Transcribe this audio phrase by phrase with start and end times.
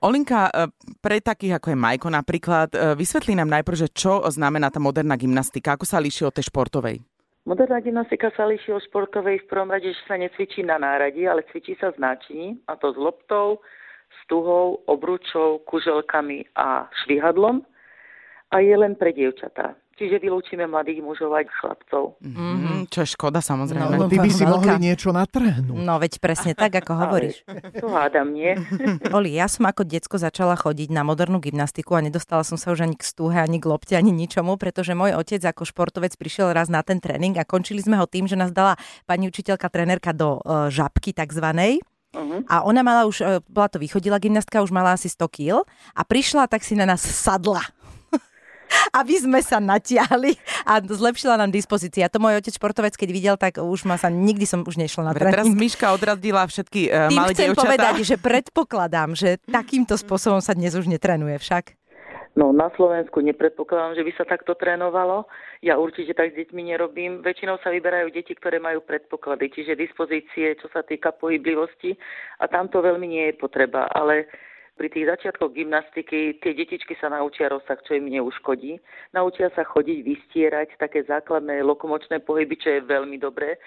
[0.00, 0.72] Olinka, e,
[1.04, 5.12] pre takých ako je Majko napríklad, e, vysvetlí nám najprv, že čo znamená tá moderná
[5.20, 7.04] gymnastika, ako sa líši od tej športovej?
[7.44, 11.44] Moderná gymnastika sa líši od športovej v prvom rade, že sa necvičí na náradí, ale
[11.52, 13.60] cvičí sa s náčiní, a to s loptou,
[14.08, 17.60] s tuhou, obručou, kuželkami a švihadlom
[18.50, 19.78] a je len pre dievčatá.
[20.00, 22.16] Čiže vylúčime mladých mužov aj chlapcov.
[22.24, 24.00] Mm-hmm, čo je škoda samozrejme.
[24.00, 25.76] No, ty by si mohli niečo natrhnúť.
[25.76, 27.44] No veď presne tak, ako hovoríš.
[27.84, 28.56] To hádam, nie?
[29.16, 32.88] Oli, ja som ako decko začala chodiť na modernú gymnastiku a nedostala som sa už
[32.88, 36.72] ani k stúhe, ani k lopte, ani ničomu, pretože môj otec ako športovec prišiel raz
[36.72, 40.40] na ten tréning a končili sme ho tým, že nás dala pani učiteľka, trénerka do
[40.40, 41.84] uh, žabky takzvanej.
[42.10, 42.42] Uh-huh.
[42.48, 45.62] A ona mala už, e, bola to východila gymnastka, už mala asi 100 kg
[45.94, 47.62] a prišla, tak si na nás sadla
[48.90, 50.34] aby sme sa natiahli
[50.66, 52.10] a zlepšila nám dispozícia.
[52.10, 55.12] To môj otec športovec, keď videl, tak už ma sa nikdy som už nešla na
[55.14, 55.34] tréning.
[55.34, 57.62] Teraz Miška odradila všetky uh, Tým malé chcem dievčatá.
[57.66, 61.78] povedať, že predpokladám, že takýmto spôsobom sa dnes už netrenuje však.
[62.38, 65.26] No na Slovensku nepredpokladám, že by sa takto trénovalo.
[65.66, 67.26] Ja určite tak s deťmi nerobím.
[67.26, 71.98] Väčšinou sa vyberajú deti, ktoré majú predpoklady, čiže dispozície, čo sa týka pohyblivosti
[72.38, 73.90] a tam to veľmi nie je potreba.
[73.90, 74.30] Ale
[74.76, 78.80] pri tých začiatkoch gymnastiky tie detičky sa naučia rozsah, čo im neuškodí.
[79.12, 83.58] Naučia sa chodiť, vystierať, také základné lokomočné pohyby, čo je veľmi dobré.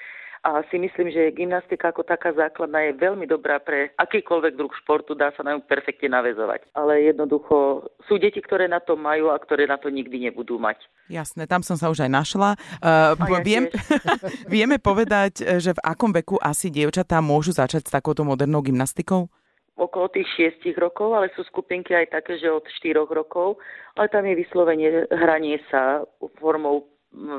[0.43, 5.15] A si myslím, že gymnastika ako taká základná je veľmi dobrá pre akýkoľvek druh športu,
[5.15, 6.67] dá sa na ňu perfektne navezovať.
[6.75, 10.83] Ale jednoducho sú deti, ktoré na to majú a ktoré na to nikdy nebudú mať.
[11.07, 12.59] Jasné, tam som sa už aj našla.
[12.83, 13.71] Uh, ja viem,
[14.59, 19.31] vieme povedať, že v akom veku asi dievčatá môžu začať s takouto modernou gymnastikou?
[19.77, 20.29] Okolo tých
[20.61, 23.57] 6 rokov, ale sú skupinky aj také, že od 4 rokov,
[23.97, 26.05] ale tam je vyslovene hranie sa
[26.37, 26.89] formou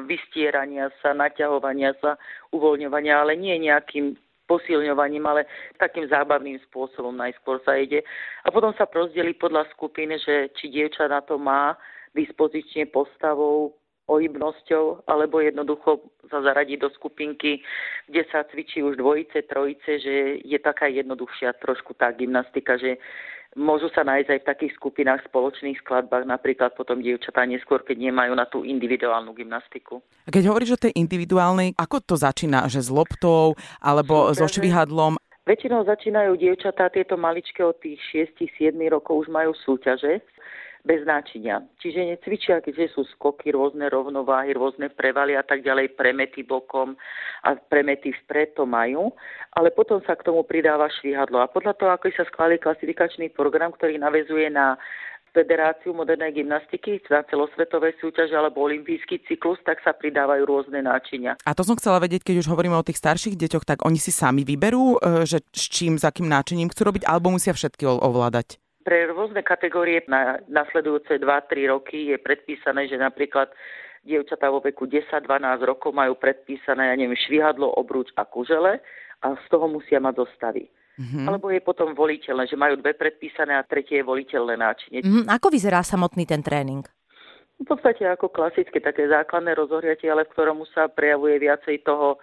[0.07, 2.15] vystierania sa, naťahovania sa,
[2.55, 4.15] uvoľňovania, ale nie nejakým
[4.47, 5.49] posilňovaním, ale
[5.81, 8.05] takým zábavným spôsobom najskôr sa ide.
[8.45, 11.75] A potom sa rozdeli podľa skupiny, že či dievča na to má
[12.15, 13.75] dispozične postavou,
[14.05, 17.65] pohybnosťou, alebo jednoducho sa zaradiť do skupinky,
[18.09, 20.15] kde sa cvičí už dvojice, trojice, že
[20.45, 23.01] je taká jednoduchšia trošku tá gymnastika, že
[23.57, 28.33] môžu sa nájsť aj v takých skupinách spoločných skladbách, napríklad potom dievčatá neskôr, keď nemajú
[28.35, 30.03] na tú individuálnu gymnastiku.
[30.27, 32.67] A keď hovoríš o tej individuálnej, ako to začína?
[32.67, 35.17] Že s loptou alebo Super, so švihadlom?
[35.45, 38.01] Väčšinou začínajú dievčatá tieto maličké od tých
[38.41, 40.25] 6-7 rokov už majú súťaže
[40.85, 41.65] bez náčinia.
[41.81, 46.93] Čiže necvičia, keďže sú skoky, rôzne rovnováhy, rôzne prevaly a tak ďalej, premety bokom
[47.41, 49.09] a premety vpred to majú,
[49.57, 51.41] ale potom sa k tomu pridáva švihadlo.
[51.41, 54.77] A podľa toho, ako sa skladí klasifikačný program, ktorý navezuje na
[55.35, 61.35] Federáciu modernej gymnastiky na celosvetové súťaže alebo olimpijský cyklus, tak sa pridávajú rôzne náčinia.
[61.43, 64.15] A to som chcela vedieť, keď už hovoríme o tých starších deťoch, tak oni si
[64.15, 68.63] sami vyberú, e, že s čím, s akým náčiním chcú robiť, alebo musia všetky ovládať?
[68.85, 73.49] Pre rôzne kategórie na nasledujúce 2-3 roky je predpísané, že napríklad
[74.05, 75.25] dievčatá vo veku 10-12
[75.65, 78.85] rokov majú predpísané, ja neviem, švihadlo, obruč a kužele
[79.25, 80.69] a z toho musia mať zostavy.
[80.95, 81.27] Mm-hmm.
[81.27, 85.01] Alebo je potom voliteľné, že majú dve predpísané a tretie je voliteľné náčinie.
[85.03, 85.27] Mm-hmm.
[85.27, 86.87] Ako vyzerá samotný ten tréning?
[87.59, 92.19] V podstate ako klasické, také základné rozohriatie, ale v ktorom sa prejavuje viacej toho e,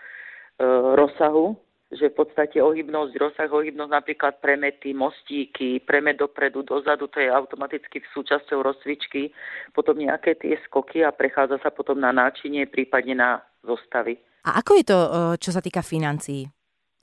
[0.95, 1.57] rozsahu
[1.91, 7.99] že v podstate ohybnosť, rozsah ohybnosť, napríklad premety, mostíky, premet dopredu, dozadu, to je automaticky
[7.99, 9.35] v súčasťou rozcvičky,
[9.75, 13.29] potom nejaké tie skoky a prechádza sa potom na náčinie, prípadne na
[13.59, 14.15] zostavy.
[14.47, 16.47] A ako je to, e, čo sa týka financií?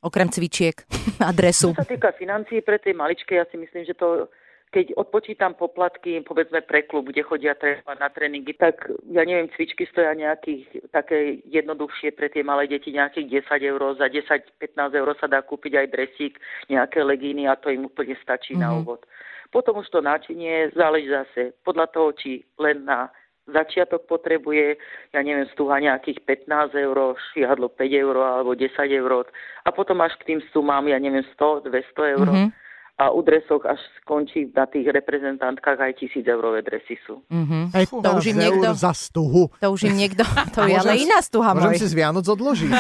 [0.01, 0.89] Okrem cvičiek
[1.29, 1.77] a dresu.
[1.77, 4.33] Čo sa týka financií pre tie maličké, ja si myslím, že to
[4.69, 7.57] keď odpočítam poplatky, povedzme pre klub, kde chodia
[7.89, 13.49] na tréningy, tak ja neviem, cvičky stoja nejakých také jednoduchšie pre tie malé deti, nejakých
[13.49, 16.35] 10 eur, za 10-15 eur sa dá kúpiť aj dresík,
[16.69, 18.69] nejaké legíny a to im úplne stačí mm-hmm.
[18.69, 18.79] na mhm.
[18.85, 19.01] úvod.
[19.49, 23.09] Potom už to náčinie záleží zase podľa toho, či len na
[23.49, 24.77] začiatok potrebuje,
[25.17, 29.25] ja neviem, stúha nejakých 15 eur, švihadlo 5 eur alebo 10 eur
[29.65, 32.29] a potom až k tým sumám, ja neviem, 100, 200 eur.
[32.29, 32.68] Mm-hmm
[32.99, 37.23] a u dresoch až skončí na tých reprezentantkách aj tisíc eurové dresy sú.
[37.31, 37.63] Mm-hmm.
[37.71, 39.47] Aj to už im niekto, za stuhu.
[39.63, 40.27] To už im niekto,
[40.57, 41.81] to je ale iná stuha môžem môj.
[41.81, 42.75] si z Vianoc odložiť.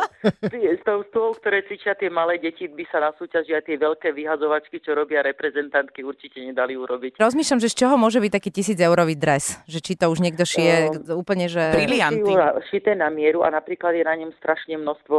[0.80, 4.16] s tou stuhou, ktoré cvičia tie malé deti, by sa na súťaži aj tie veľké
[4.16, 7.20] vyhazovačky, čo robia reprezentantky, určite nedali urobiť.
[7.20, 9.60] Rozmýšľam, že z čoho môže byť taký tisíc eurový dres?
[9.68, 11.68] Že či to už niekto šije um, úplne, že...
[11.76, 12.32] Brilianty.
[12.72, 15.16] Šité na mieru a napríklad je na ňom strašne množstvo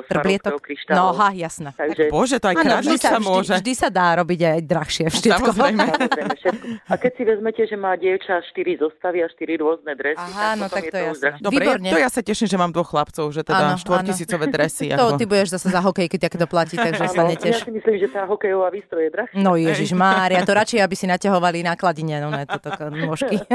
[0.00, 0.96] uh, kryštálu.
[0.96, 1.76] No, ha, jasné.
[1.76, 2.08] Takže...
[2.08, 5.50] Bože, to aj kráľovnica môže vždy sa dá robiť aj drahšie všetko.
[5.52, 5.84] Samozrejme.
[5.84, 6.66] Samozrejme všetko.
[6.88, 10.66] A keď si vezmete, že má dievča 4 zostavy a 4 rôzne dresy, Aha, no
[10.70, 11.42] tak je to je už drahšie.
[11.42, 11.90] Dobre, Výborne.
[11.90, 14.94] to ja sa teším, že mám dvoch chlapcov, že teda Áno, štvortisícové dresy.
[14.94, 15.18] To Ako...
[15.18, 17.66] ty budeš zase za hokejky takéto platiť, takže sa Áno, ja neteš.
[17.66, 19.36] si myslím, že tá hokejová výstroj je drahšia.
[19.38, 23.36] No Ježiš Mária, to radšej, aby si naťahovali nákladine, no ne, toto nôžky.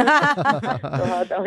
[0.83, 1.39] To.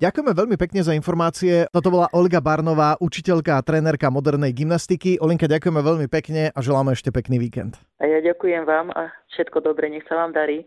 [0.00, 1.68] Ďakujeme veľmi pekne za informácie.
[1.70, 5.20] Toto bola Olga Barnová, učiteľka a trénerka modernej gymnastiky.
[5.20, 7.82] Olinka, ďakujeme veľmi pekne a želáme ešte pekný víkend.
[7.98, 10.62] A ja ďakujem vám a všetko dobre, nech sa vám darí.